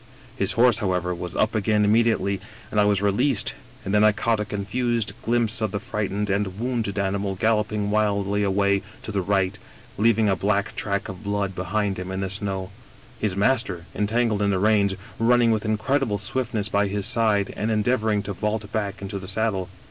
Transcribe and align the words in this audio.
His 0.35 0.53
horse, 0.53 0.79
however, 0.79 1.13
was 1.13 1.35
up 1.35 1.53
again 1.53 1.85
immediately, 1.85 2.41
and 2.71 2.79
I 2.79 2.85
was 2.85 3.03
released, 3.03 3.53
and 3.85 3.93
then 3.93 4.03
I 4.03 4.11
caught 4.11 4.39
a 4.39 4.45
confused 4.45 5.13
glimpse 5.21 5.61
of 5.61 5.69
the 5.69 5.77
f 5.77 5.93
right 5.93 6.09
ened 6.11 6.27
and 6.31 6.59
wounded 6.59 6.97
animal 6.97 7.35
galloping 7.35 7.91
wildly 7.91 8.41
away 8.41 8.81
to 9.03 9.11
the 9.11 9.21
right, 9.21 9.59
leaving 9.99 10.27
a 10.27 10.35
black 10.35 10.75
track 10.75 11.07
of 11.07 11.23
blood 11.23 11.53
behind 11.53 11.99
him 11.99 12.09
in 12.11 12.21
the 12.21 12.31
snow, 12.31 12.71
his 13.19 13.35
master, 13.35 13.85
entangled 13.93 14.41
in 14.41 14.49
the 14.49 14.57
reins, 14.57 14.95
running 15.19 15.51
with 15.51 15.65
incredible 15.65 16.17
swiftness 16.17 16.67
by 16.67 16.87
his 16.87 17.05
side 17.05 17.53
and 17.55 17.69
endeavoring 17.69 18.23
to 18.23 18.33
vault 18.33 18.71
back 18.71 19.03
into 19.03 19.19
the 19.19 19.27
saddle. 19.27 19.69